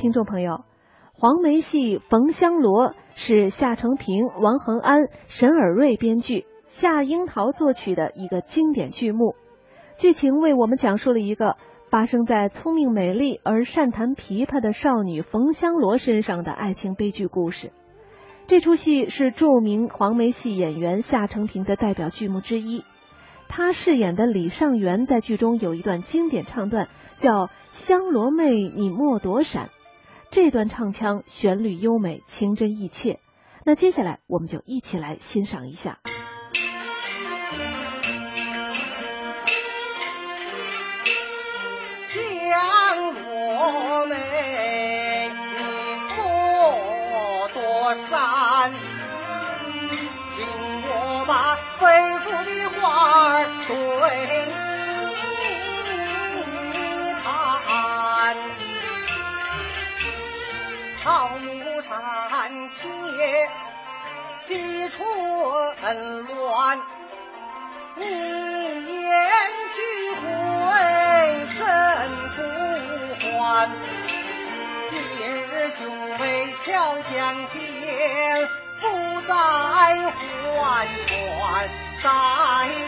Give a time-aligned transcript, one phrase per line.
[0.00, 0.64] 听众朋友，
[1.12, 9.34] 黄梅戏《冯香罗》是夏承平、王恒安、沈尔瑞编剧，夏樱桃作曲的一个经典剧目。
[9.96, 11.56] 剧情为我们讲述了一个
[11.90, 17.72] 发生在聪明美丽而善弹琵琶的少女冯香罗身上的爱情悲剧故事。
[18.46, 22.84] 这出戏是著名黄梅戏演员夏承平的代表剧目之一。
[23.48, 26.86] 他饰演的李尚元在剧中有一段经典唱段，
[27.16, 29.70] 叫“香罗妹，你莫躲闪”。
[30.30, 33.18] 这段唱腔旋律优美，情真意切。
[33.64, 36.00] 那接下来我们就一起来欣赏一下。
[42.10, 45.64] 香罗妹，你
[46.16, 50.46] 莫躲闪，听
[50.84, 51.86] 我把肺
[52.20, 52.80] 腑的话
[53.34, 54.77] 儿对。
[61.98, 62.86] 木山切，
[64.40, 65.04] 气春
[66.26, 66.80] 乱，
[67.96, 69.10] 你言
[69.74, 69.80] 聚
[70.14, 70.22] 会
[71.58, 71.60] 怎
[72.36, 72.38] 不
[73.26, 73.68] 还？
[74.88, 74.92] 今
[75.50, 75.78] 日兄
[76.18, 76.22] 妹
[76.64, 77.10] 巧相
[77.48, 77.58] 见，
[78.80, 78.86] 不
[79.26, 79.98] 再还
[81.08, 81.18] 船
[82.00, 82.06] 在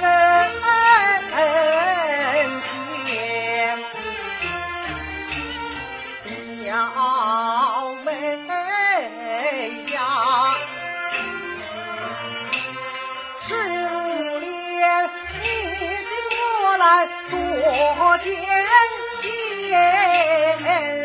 [0.00, 0.02] 人
[18.24, 18.30] 多
[19.20, 19.26] 艰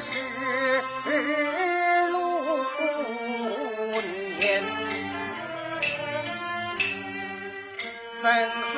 [0.00, 0.10] 险
[1.04, 1.06] 是
[2.08, 2.16] 路
[4.00, 4.42] 年，
[8.14, 8.22] 生
[8.62, 8.72] 死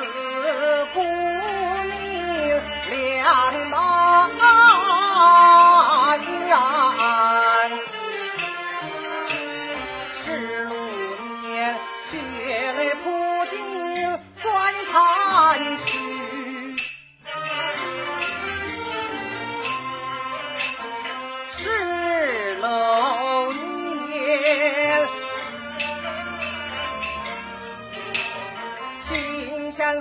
[0.93, 1.24] 不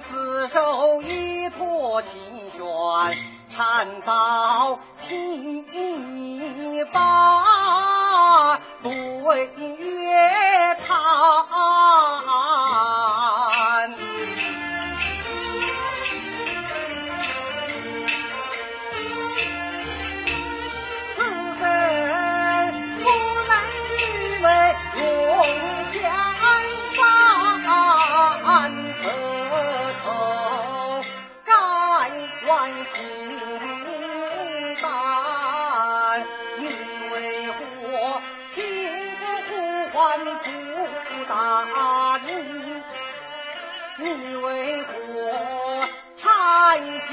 [0.08, 2.62] 死手，一托琴弦，
[3.48, 5.64] 缠到琵
[6.92, 8.58] 琶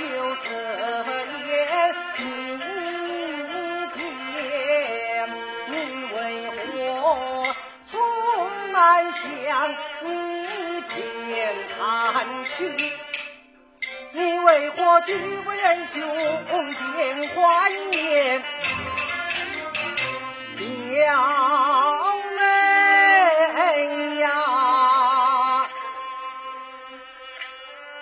[0.02, 0.50] 拆袖遮
[1.48, 1.54] 掩
[2.18, 3.46] 一
[3.94, 5.30] 片？
[5.68, 5.74] 你
[6.16, 6.18] 为
[6.50, 6.56] 何
[7.86, 7.92] 从
[8.72, 9.22] 南向
[10.02, 12.52] 一片看去？
[14.14, 16.02] 你为何举为人兄
[16.48, 18.44] 变欢颜？
[20.58, 21.02] 表。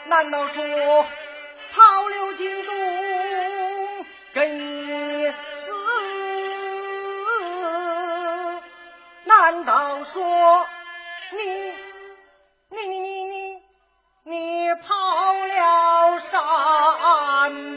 [0.06, 1.06] 难道说？
[1.74, 2.72] 逃了京都
[4.34, 5.72] 跟你死？
[9.26, 10.68] 难道说
[11.32, 11.74] 你
[12.70, 13.62] 你你你你
[14.24, 14.96] 你跑
[15.34, 17.69] 了山？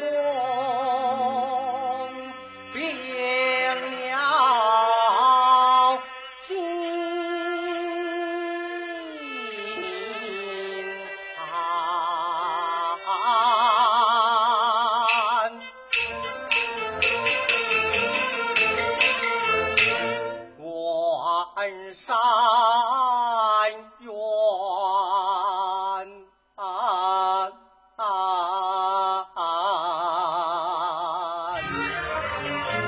[21.62, 22.12] 恩杀